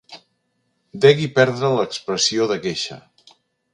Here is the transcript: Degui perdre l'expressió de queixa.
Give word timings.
Degui 1.03 1.29
perdre 1.37 1.71
l'expressió 1.75 2.49
de 2.53 2.59
queixa. 2.65 2.99